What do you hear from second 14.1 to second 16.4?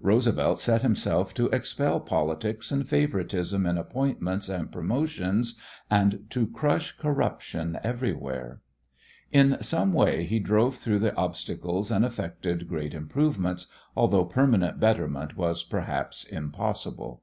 permanent betterment was perhaps